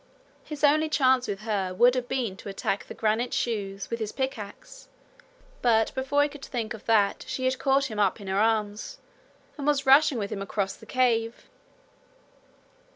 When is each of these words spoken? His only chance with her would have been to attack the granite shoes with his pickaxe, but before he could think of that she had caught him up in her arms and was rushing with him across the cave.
His 0.43 0.63
only 0.63 0.89
chance 0.89 1.27
with 1.27 1.41
her 1.41 1.75
would 1.75 1.93
have 1.93 2.07
been 2.07 2.35
to 2.37 2.49
attack 2.49 2.85
the 2.87 2.95
granite 2.95 3.35
shoes 3.35 3.91
with 3.91 3.99
his 3.99 4.11
pickaxe, 4.11 4.87
but 5.61 5.93
before 5.93 6.23
he 6.23 6.29
could 6.29 6.43
think 6.43 6.73
of 6.73 6.87
that 6.87 7.23
she 7.27 7.45
had 7.45 7.59
caught 7.59 7.85
him 7.91 7.99
up 7.99 8.19
in 8.19 8.25
her 8.25 8.39
arms 8.39 8.97
and 9.59 9.67
was 9.67 9.85
rushing 9.85 10.17
with 10.17 10.31
him 10.31 10.41
across 10.41 10.75
the 10.75 10.87
cave. 10.87 11.45